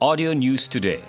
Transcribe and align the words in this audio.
Audio 0.00 0.32
News 0.32 0.64
Today. 0.64 1.04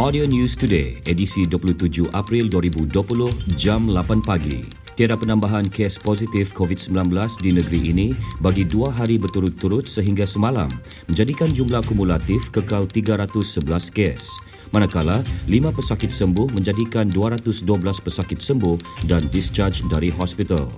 Audio 0.00 0.24
News 0.24 0.56
Today, 0.56 1.04
edisi 1.04 1.44
27 1.44 2.08
April 2.16 2.48
2020, 2.48 3.60
jam 3.60 3.84
8 3.92 4.24
pagi. 4.24 4.64
Tiada 4.96 5.20
penambahan 5.20 5.68
kes 5.68 6.00
positif 6.00 6.56
COVID-19 6.56 7.12
di 7.44 7.52
negeri 7.52 7.80
ini 7.92 8.08
bagi 8.40 8.64
dua 8.64 8.88
hari 8.88 9.20
berturut-turut 9.20 9.84
sehingga 9.84 10.24
semalam, 10.24 10.72
menjadikan 11.12 11.52
jumlah 11.52 11.84
kumulatif 11.84 12.48
kekal 12.48 12.88
311 12.88 13.92
kes. 13.92 14.24
Manakala, 14.72 15.20
lima 15.52 15.68
pesakit 15.76 16.08
sembuh 16.08 16.56
menjadikan 16.56 17.04
212 17.12 17.68
pesakit 18.00 18.40
sembuh 18.40 19.04
dan 19.04 19.28
discharge 19.28 19.84
dari 19.92 20.08
hospital. 20.08 20.72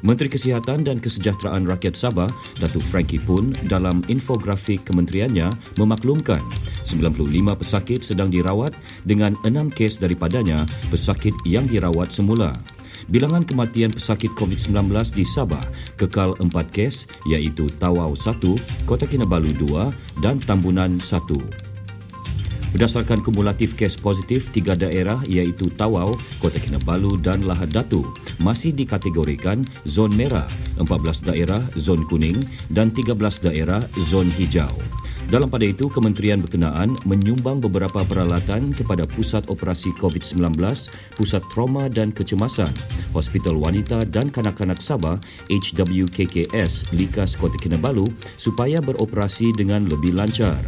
Menteri 0.00 0.32
Kesihatan 0.32 0.80
dan 0.80 0.96
Kesejahteraan 0.96 1.68
Rakyat 1.68 1.92
Sabah, 1.92 2.28
Datuk 2.56 2.80
Frankie 2.80 3.20
pun 3.20 3.52
dalam 3.68 4.00
infografik 4.08 4.80
kementeriannya 4.88 5.52
memaklumkan 5.76 6.40
95 6.88 7.60
pesakit 7.60 8.00
sedang 8.00 8.32
dirawat 8.32 8.72
dengan 9.04 9.36
6 9.44 9.76
kes 9.76 10.00
daripadanya 10.00 10.64
pesakit 10.88 11.36
yang 11.44 11.68
dirawat 11.68 12.08
semula. 12.08 12.56
Bilangan 13.10 13.42
kematian 13.44 13.90
pesakit 13.90 14.30
COVID-19 14.38 14.88
di 15.12 15.26
Sabah 15.26 15.62
kekal 16.00 16.32
4 16.38 16.48
kes 16.70 17.10
iaitu 17.28 17.68
Tawau 17.76 18.16
1, 18.16 18.86
Kota 18.86 19.04
Kinabalu 19.04 19.52
2 19.58 20.22
dan 20.24 20.40
Tambunan 20.40 20.96
1. 20.96 21.69
Berdasarkan 22.70 23.18
kumulatif 23.26 23.74
kes 23.74 23.98
positif, 23.98 24.54
tiga 24.54 24.78
daerah 24.78 25.18
iaitu 25.26 25.74
Tawau, 25.74 26.14
Kota 26.38 26.58
Kinabalu 26.62 27.18
dan 27.18 27.42
Lahad 27.42 27.74
Datu 27.74 28.06
masih 28.38 28.70
dikategorikan 28.70 29.66
zon 29.90 30.14
merah, 30.14 30.46
14 30.78 31.26
daerah 31.26 31.58
zon 31.74 32.06
kuning 32.06 32.38
dan 32.70 32.94
13 32.94 33.18
daerah 33.42 33.82
zon 34.06 34.30
hijau. 34.38 34.70
Dalam 35.30 35.46
pada 35.46 35.62
itu, 35.62 35.86
kementerian 35.86 36.42
berkenaan 36.42 36.98
menyumbang 37.06 37.62
beberapa 37.62 38.02
peralatan 38.02 38.74
kepada 38.74 39.06
Pusat 39.06 39.46
Operasi 39.46 39.94
COVID-19, 40.02 40.58
Pusat 41.14 41.42
Trauma 41.54 41.86
dan 41.86 42.10
Kecemasan, 42.10 42.74
Hospital 43.14 43.54
Wanita 43.62 44.02
dan 44.10 44.34
Kanak-Kanak 44.34 44.82
Sabah, 44.82 45.22
HWKKS, 45.46 46.90
Likas 46.90 47.38
Kota 47.38 47.54
Kinabalu 47.62 48.10
supaya 48.42 48.82
beroperasi 48.82 49.54
dengan 49.54 49.86
lebih 49.86 50.18
lancar. 50.18 50.58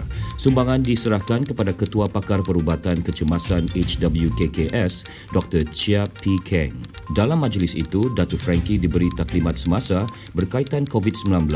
Sumbangan 0.42 0.82
diserahkan 0.82 1.46
kepada 1.46 1.70
Ketua 1.70 2.10
Pakar 2.10 2.42
Perubatan 2.42 2.98
Kecemasan 2.98 3.70
HWKKS, 3.78 5.06
Dr. 5.30 5.62
Chia 5.70 6.02
P. 6.18 6.34
Keng. 6.42 6.74
Dalam 7.14 7.46
majlis 7.46 7.78
itu, 7.78 8.10
Datu 8.18 8.34
Frankie 8.34 8.74
diberi 8.74 9.06
taklimat 9.14 9.54
semasa 9.54 10.02
berkaitan 10.34 10.82
COVID-19 10.82 11.46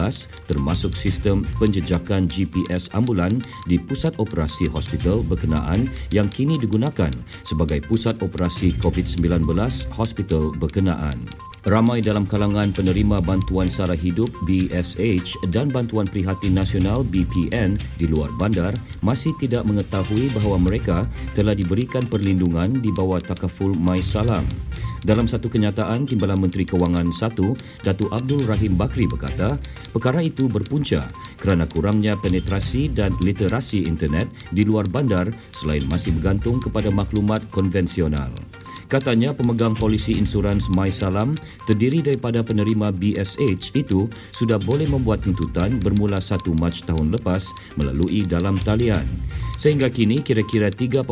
termasuk 0.47 0.95
sistem 0.95 1.42
penjejakan 1.59 2.31
GPS 2.31 2.87
ambulan 2.95 3.42
di 3.67 3.75
pusat 3.75 4.14
operasi 4.23 4.70
hospital 4.70 5.19
berkenaan 5.27 5.91
yang 6.14 6.31
kini 6.31 6.55
digunakan 6.55 7.11
sebagai 7.42 7.83
pusat 7.91 8.14
operasi 8.23 8.70
COVID-19 8.79 9.51
hospital 9.98 10.55
berkenaan. 10.55 11.19
Ramai 11.67 11.98
dalam 11.98 12.23
kalangan 12.31 12.70
penerima 12.70 13.19
bantuan 13.27 13.67
sara 13.67 13.98
hidup 13.98 14.31
BSH 14.47 15.51
dan 15.51 15.67
bantuan 15.67 16.07
prihatin 16.07 16.55
nasional 16.55 17.03
BPN 17.03 17.75
di 17.98 18.07
luar 18.07 18.31
bandar 18.39 18.75
masih 19.06 19.30
tidak 19.38 19.62
mengetahui 19.62 20.26
bahawa 20.34 20.58
mereka 20.58 21.06
telah 21.38 21.54
diberikan 21.54 22.02
perlindungan 22.02 22.82
di 22.82 22.90
bawah 22.90 23.22
takaful 23.22 23.70
Mai 23.78 24.02
Salam. 24.02 24.42
Dalam 25.06 25.30
satu 25.30 25.46
kenyataan, 25.46 26.10
Timbalan 26.10 26.42
Menteri 26.42 26.66
Kewangan 26.66 27.14
1, 27.14 27.86
Datuk 27.86 28.10
Abdul 28.10 28.42
Rahim 28.42 28.74
Bakri 28.74 29.06
berkata, 29.06 29.54
perkara 29.94 30.18
itu 30.18 30.50
berpunca 30.50 31.06
kerana 31.38 31.62
kurangnya 31.70 32.18
penetrasi 32.18 32.90
dan 32.90 33.14
literasi 33.22 33.86
internet 33.86 34.27
di 34.50 34.66
luar 34.66 34.90
bandar 34.90 35.30
selain 35.54 35.86
masih 35.86 36.10
bergantung 36.18 36.58
kepada 36.58 36.90
maklumat 36.90 37.46
konvensional. 37.54 38.34
Katanya 38.87 39.34
pemegang 39.34 39.75
polisi 39.75 40.15
insurans 40.15 40.70
My 40.70 40.86
Salam 40.95 41.35
terdiri 41.67 42.07
daripada 42.07 42.39
penerima 42.47 42.95
BSH 42.95 43.74
itu 43.74 44.07
sudah 44.30 44.63
boleh 44.63 44.86
membuat 44.86 45.27
tuntutan 45.27 45.83
bermula 45.83 46.23
1 46.23 46.47
Mac 46.55 46.79
tahun 46.86 47.11
lepas 47.19 47.51
melalui 47.75 48.23
dalam 48.23 48.55
talian. 48.63 49.02
Sehingga 49.56 49.92
kini 49.92 50.20
kira-kira 50.24 50.72
3.8 50.72 51.05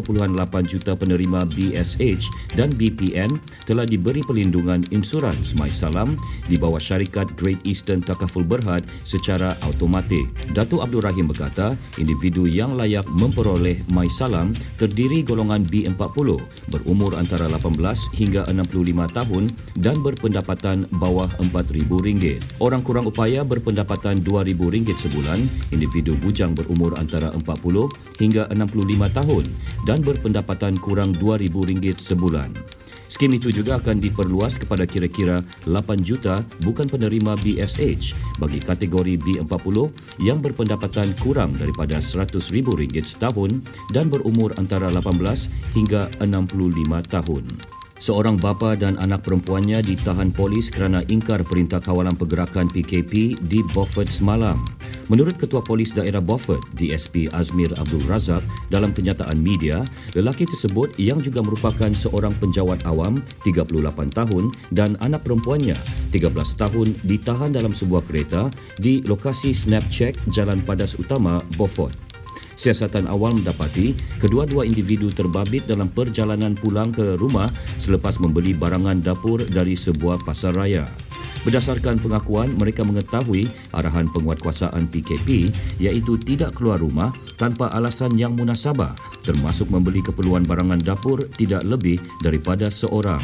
juta 0.65 0.93
penerima 0.97 1.45
BSH 1.49 2.55
dan 2.57 2.73
BPN 2.73 3.33
telah 3.69 3.85
diberi 3.89 4.21
perlindungan 4.25 4.85
insurans 4.93 5.57
My 5.57 5.69
Salam 5.69 6.17
di 6.49 6.57
bawah 6.61 6.81
syarikat 6.81 7.33
Great 7.37 7.61
Eastern 7.65 8.05
Takaful 8.05 8.45
Berhad 8.45 8.85
secara 9.05 9.57
automatik. 9.65 10.29
Datuk 10.53 10.85
Abdul 10.85 11.05
Rahim 11.05 11.27
berkata, 11.31 11.73
individu 11.97 12.45
yang 12.45 12.77
layak 12.77 13.05
memperoleh 13.17 13.81
My 13.93 14.09
Salam 14.13 14.53
terdiri 14.77 15.25
golongan 15.25 15.65
B40 15.65 16.41
berumur 16.69 17.17
antara 17.17 17.49
18 17.49 17.81
hingga 18.19 18.45
65 18.51 19.17
tahun 19.17 19.45
dan 19.81 19.97
berpendapatan 20.05 20.89
bawah 21.01 21.29
RM4,000. 21.41 22.61
Orang 22.61 22.83
kurang 22.85 23.09
upaya 23.09 23.41
berpendapatan 23.47 24.21
RM2,000 24.21 24.97
sebulan, 25.01 25.39
individu 25.71 26.13
bujang 26.21 26.53
berumur 26.53 26.95
antara 26.99 27.31
40 27.33 27.89
hingga 28.21 28.34
65 28.51 28.91
tahun 29.15 29.45
dan 29.87 30.03
berpendapatan 30.03 30.75
kurang 30.83 31.15
RM2,000 31.15 31.95
sebulan. 31.95 32.51
Skim 33.15 33.31
itu 33.31 33.55
juga 33.55 33.79
akan 33.79 34.03
diperluas 34.03 34.59
kepada 34.59 34.83
kira-kira 34.91 35.39
8 35.71 36.03
juta 36.03 36.35
bukan 36.67 36.91
penerima 36.91 37.39
BSH 37.39 38.11
bagi 38.43 38.59
kategori 38.59 39.15
B40 39.23 39.77
yang 40.27 40.43
berpendapatan 40.43 41.15
kurang 41.23 41.55
daripada 41.55 42.03
RM100,000 42.03 43.07
setahun 43.07 43.55
dan 43.95 44.11
berumur 44.11 44.51
antara 44.59 44.91
18 44.91 45.79
hingga 45.79 46.11
65 46.19 47.07
tahun. 47.07 47.47
Seorang 48.03 48.37
bapa 48.37 48.75
dan 48.75 48.99
anak 48.99 49.23
perempuannya 49.25 49.79
ditahan 49.81 50.35
polis 50.35 50.69
kerana 50.69 51.07
ingkar 51.07 51.47
perintah 51.47 51.79
kawalan 51.79 52.19
pergerakan 52.19 52.67
PKP 52.67 53.39
di 53.47 53.63
Beaufort 53.71 54.11
semalam. 54.11 54.59
Menurut 55.13 55.37
Ketua 55.37 55.61
Polis 55.61 55.93
Daerah 55.93 56.25
Beaufort, 56.25 56.65
DSP 56.81 57.29
Azmir 57.37 57.69
Abdul 57.77 58.09
Razak, 58.09 58.41
dalam 58.73 58.97
kenyataan 58.97 59.37
media, 59.37 59.85
lelaki 60.17 60.49
tersebut 60.49 60.97
yang 60.97 61.21
juga 61.21 61.45
merupakan 61.45 61.93
seorang 61.93 62.33
penjawat 62.41 62.89
awam 62.89 63.21
38 63.45 63.85
tahun 64.17 64.49
dan 64.73 64.97
anak 65.05 65.29
perempuannya 65.29 65.77
13 66.09 66.33
tahun 66.57 66.89
ditahan 67.05 67.53
dalam 67.53 67.77
sebuah 67.77 68.01
kereta 68.09 68.49
di 68.81 69.05
lokasi 69.05 69.53
Snapcheck 69.53 70.17
Jalan 70.33 70.65
Padas 70.65 70.97
Utama 70.97 71.37
Beaufort. 71.61 71.93
Siasatan 72.55 73.11
awal 73.11 73.37
mendapati 73.37 73.93
kedua-dua 74.23 74.65
individu 74.65 75.11
terbabit 75.11 75.67
dalam 75.69 75.91
perjalanan 75.91 76.55
pulang 76.55 76.89
ke 76.95 77.19
rumah 77.19 77.51
selepas 77.83 78.17
membeli 78.23 78.55
barangan 78.57 79.03
dapur 79.03 79.43
dari 79.43 79.75
sebuah 79.75 80.23
pasar 80.23 80.55
raya. 80.55 81.04
Berdasarkan 81.45 82.01
pengakuan, 82.01 82.49
mereka 82.57 82.83
mengetahui 82.89 83.45
arahan 83.77 84.09
penguatkuasaan 84.09 84.89
PKP 84.89 85.53
iaitu 85.77 86.17
tidak 86.17 86.57
keluar 86.57 86.81
rumah 86.81 87.13
tanpa 87.37 87.69
alasan 87.77 88.17
yang 88.17 88.33
munasabah 88.33 88.97
termasuk 89.25 89.73
membeli 89.73 90.05
keperluan 90.05 90.45
barangan 90.45 90.79
dapur 90.79 91.25
tidak 91.35 91.65
lebih 91.65 91.97
daripada 92.21 92.69
seorang. 92.69 93.19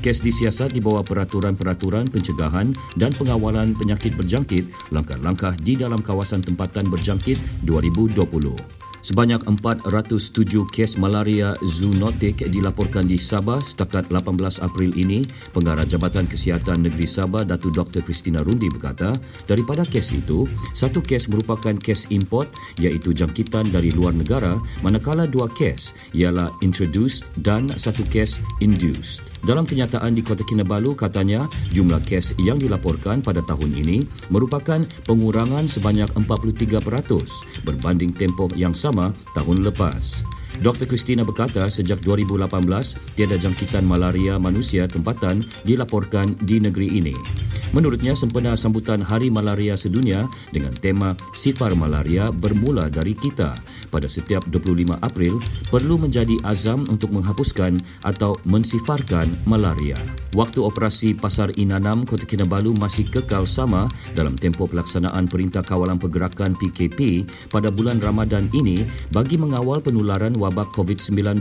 Kes 0.00 0.24
disiasat 0.24 0.72
di 0.72 0.80
bawah 0.80 1.04
peraturan-peraturan 1.04 2.08
pencegahan 2.08 2.72
dan 2.96 3.12
pengawalan 3.12 3.76
penyakit 3.76 4.16
berjangkit 4.16 4.94
langkah-langkah 4.96 5.52
di 5.60 5.76
dalam 5.76 6.00
kawasan 6.00 6.40
tempatan 6.40 6.88
berjangkit 6.88 7.36
2020. 7.68 8.79
Sebanyak 9.00 9.48
407 9.48 10.68
kes 10.68 11.00
malaria 11.00 11.56
zoonotik 11.64 12.44
dilaporkan 12.44 13.08
di 13.08 13.16
Sabah 13.16 13.56
setakat 13.64 14.12
18 14.12 14.60
April 14.60 14.92
ini. 14.92 15.24
Pengarah 15.56 15.88
Jabatan 15.88 16.28
Kesihatan 16.28 16.84
Negeri 16.84 17.08
Sabah, 17.08 17.48
Datu 17.48 17.72
Dr. 17.72 18.04
Christina 18.04 18.44
Rundi 18.44 18.68
berkata, 18.68 19.16
daripada 19.48 19.88
kes 19.88 20.12
itu, 20.12 20.44
satu 20.76 21.00
kes 21.00 21.32
merupakan 21.32 21.72
kes 21.80 22.12
import 22.12 22.52
iaitu 22.76 23.16
jangkitan 23.16 23.72
dari 23.72 23.88
luar 23.88 24.12
negara, 24.12 24.60
manakala 24.84 25.24
dua 25.24 25.48
kes 25.48 25.96
ialah 26.12 26.52
introduced 26.60 27.24
dan 27.40 27.72
satu 27.72 28.04
kes 28.12 28.36
induced. 28.60 29.24
Dalam 29.40 29.64
kenyataan 29.64 30.12
di 30.12 30.20
Kota 30.20 30.44
Kinabalu, 30.44 30.92
katanya 30.92 31.48
jumlah 31.72 32.04
kes 32.04 32.36
yang 32.44 32.60
dilaporkan 32.60 33.24
pada 33.24 33.40
tahun 33.40 33.72
ini 33.72 34.04
merupakan 34.28 34.84
pengurangan 35.08 35.64
sebanyak 35.64 36.12
43% 36.12 37.64
berbanding 37.64 38.12
tempoh 38.12 38.52
yang 38.52 38.76
sama 38.76 39.16
tahun 39.32 39.64
lepas. 39.64 40.28
Dr. 40.60 40.84
Christina 40.84 41.24
berkata 41.24 41.64
sejak 41.72 42.04
2018 42.04 43.16
tiada 43.16 43.36
jangkitan 43.40 43.80
malaria 43.80 44.36
manusia 44.36 44.84
tempatan 44.84 45.48
dilaporkan 45.64 46.36
di 46.44 46.60
negeri 46.60 47.00
ini. 47.00 47.39
Menurutnya 47.70 48.18
sempena 48.18 48.58
sambutan 48.58 48.98
Hari 48.98 49.30
Malaria 49.30 49.78
Sedunia 49.78 50.26
dengan 50.50 50.74
tema 50.74 51.14
Sifar 51.38 51.70
Malaria 51.78 52.26
bermula 52.26 52.90
dari 52.90 53.14
kita 53.14 53.54
pada 53.94 54.10
setiap 54.10 54.42
25 54.50 54.98
April 54.98 55.38
perlu 55.70 55.94
menjadi 55.94 56.34
azam 56.42 56.82
untuk 56.90 57.14
menghapuskan 57.14 57.78
atau 58.02 58.34
mensifarkan 58.42 59.26
malaria. 59.46 59.94
Waktu 60.34 60.66
operasi 60.66 61.14
Pasar 61.14 61.54
Inanam 61.58 62.02
Kota 62.02 62.26
Kinabalu 62.26 62.74
masih 62.78 63.06
kekal 63.06 63.46
sama 63.46 63.86
dalam 64.18 64.34
tempoh 64.34 64.66
pelaksanaan 64.66 65.30
Perintah 65.30 65.62
Kawalan 65.62 66.02
Pergerakan 66.02 66.58
PKP 66.58 67.22
pada 67.54 67.70
bulan 67.70 68.02
Ramadan 68.02 68.50
ini 68.50 68.82
bagi 69.14 69.38
mengawal 69.38 69.78
penularan 69.78 70.34
wabak 70.34 70.74
COVID-19. 70.74 71.38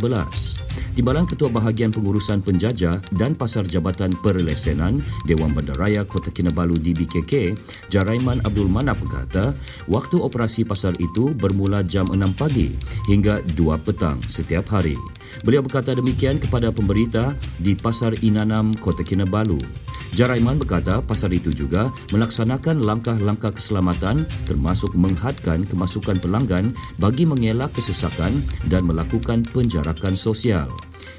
Timbalan 1.00 1.24
Ketua 1.24 1.48
Bahagian 1.48 1.96
Pengurusan 1.96 2.44
Penjajah 2.44 2.92
dan 3.16 3.32
Pasar 3.32 3.64
Jabatan 3.64 4.12
Perlesenan 4.20 5.00
Dewan 5.24 5.56
Bandaraya 5.56 6.04
Kota 6.04 6.28
Kinabalu 6.28 6.76
DBKK, 6.76 7.56
Jaraiman 7.88 8.44
Abdul 8.44 8.68
Manaf 8.68 9.00
berkata, 9.00 9.56
waktu 9.88 10.20
operasi 10.20 10.68
pasar 10.68 10.92
itu 11.00 11.32
bermula 11.32 11.88
jam 11.88 12.04
6 12.12 12.20
pagi 12.36 12.76
hingga 13.08 13.40
2 13.56 13.80
petang 13.88 14.20
setiap 14.28 14.68
hari. 14.76 15.00
Beliau 15.48 15.64
berkata 15.64 15.96
demikian 15.96 16.36
kepada 16.36 16.68
pemberita 16.68 17.32
di 17.64 17.80
Pasar 17.80 18.12
Inanam 18.20 18.76
Kota 18.76 19.00
Kinabalu. 19.00 19.56
Jaraiman 20.20 20.60
berkata 20.60 21.00
pasar 21.00 21.32
itu 21.32 21.56
juga 21.56 21.88
melaksanakan 22.12 22.84
langkah-langkah 22.84 23.56
keselamatan 23.56 24.28
termasuk 24.44 24.92
menghadkan 25.00 25.64
kemasukan 25.64 26.20
pelanggan 26.20 26.76
bagi 27.00 27.24
mengelak 27.24 27.72
kesesakan 27.72 28.44
dan 28.68 28.84
melakukan 28.84 29.48
penjarakan 29.56 30.20
sosial. 30.20 30.68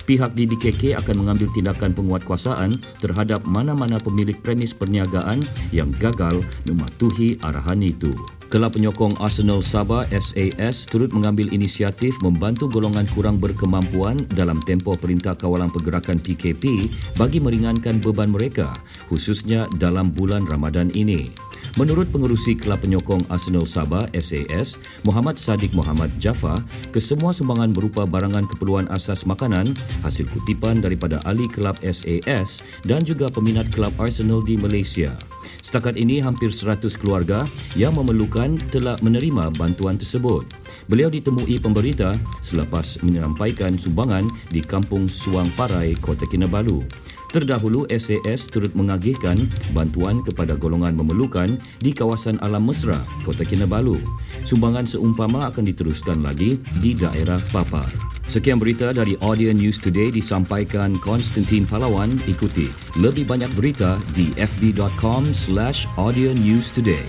Pihak 0.08 0.34
DBKK 0.34 0.98
akan 0.98 1.26
mengambil 1.26 1.48
tindakan 1.54 1.94
penguatkuasaan 1.94 2.74
terhadap 2.98 3.44
mana-mana 3.46 4.00
pemilik 4.02 4.36
premis 4.38 4.74
perniagaan 4.74 5.38
yang 5.70 5.90
gagal 6.02 6.42
mematuhi 6.66 7.38
arahan 7.44 7.80
itu. 7.84 8.10
Kelab 8.50 8.74
penyokong 8.74 9.14
Arsenal 9.22 9.62
Sabah 9.62 10.10
SAS 10.10 10.82
turut 10.90 11.14
mengambil 11.14 11.54
inisiatif 11.54 12.18
membantu 12.18 12.66
golongan 12.66 13.06
kurang 13.14 13.38
berkemampuan 13.38 14.18
dalam 14.34 14.58
tempoh 14.66 14.98
Perintah 14.98 15.38
Kawalan 15.38 15.70
Pergerakan 15.70 16.18
PKP 16.18 16.90
bagi 17.14 17.38
meringankan 17.38 18.02
beban 18.02 18.34
mereka 18.34 18.74
khususnya 19.06 19.70
dalam 19.78 20.10
bulan 20.10 20.50
Ramadan 20.50 20.90
ini. 20.98 21.49
Menurut 21.78 22.10
pengerusi 22.10 22.58
Kelab 22.58 22.82
Penyokong 22.82 23.30
Arsenal 23.30 23.62
Sabah 23.62 24.10
SAS, 24.18 24.74
Muhammad 25.06 25.38
Sadiq 25.38 25.70
Muhammad 25.70 26.10
Jaffa, 26.18 26.58
kesemua 26.90 27.30
sumbangan 27.30 27.70
berupa 27.70 28.02
barangan 28.02 28.42
keperluan 28.50 28.90
asas 28.90 29.22
makanan, 29.22 29.70
hasil 30.02 30.26
kutipan 30.34 30.82
daripada 30.82 31.22
ahli 31.22 31.46
Kelab 31.46 31.78
SAS 31.86 32.66
dan 32.82 33.06
juga 33.06 33.30
peminat 33.30 33.70
Kelab 33.70 33.94
Arsenal 34.02 34.42
di 34.42 34.58
Malaysia. 34.58 35.14
Setakat 35.62 35.94
ini 35.94 36.18
hampir 36.18 36.50
100 36.50 36.90
keluarga 36.98 37.46
yang 37.78 37.94
memerlukan 37.94 38.58
telah 38.74 38.98
menerima 39.04 39.54
bantuan 39.54 39.94
tersebut. 39.94 40.42
Beliau 40.90 41.06
ditemui 41.06 41.62
pemberita 41.62 42.10
selepas 42.42 42.98
menyampaikan 43.06 43.78
sumbangan 43.78 44.26
di 44.50 44.58
Kampung 44.58 45.06
Suang 45.06 45.46
Parai, 45.54 45.94
Kota 46.02 46.26
Kinabalu. 46.26 46.82
Terdahulu 47.30 47.86
SAS 47.94 48.50
turut 48.50 48.74
mengagihkan 48.74 49.46
bantuan 49.70 50.18
kepada 50.26 50.58
golongan 50.58 50.98
memerlukan 50.98 51.54
di 51.78 51.94
kawasan 51.94 52.42
Alam 52.42 52.66
Mesra, 52.66 52.98
Kota 53.22 53.46
Kinabalu. 53.46 54.02
Sumbangan 54.42 54.82
seumpama 54.82 55.46
akan 55.46 55.62
diteruskan 55.70 56.26
lagi 56.26 56.58
di 56.82 56.98
daerah 56.98 57.38
Papar. 57.54 57.86
Sekian 58.26 58.58
berita 58.58 58.90
dari 58.90 59.14
Audio 59.22 59.54
News 59.54 59.78
Today 59.78 60.10
disampaikan 60.10 60.94
Konstantin 60.98 61.66
Palawan. 61.70 62.10
Ikuti 62.26 62.66
lebih 62.98 63.30
banyak 63.30 63.50
berita 63.54 63.98
di 64.18 64.34
fb.com 64.34 65.22
slash 65.30 65.86
audio 65.94 66.34
news 66.34 66.74
today. 66.74 67.06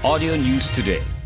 Audio 0.00 0.32
News 0.40 0.72
Today 0.72 1.17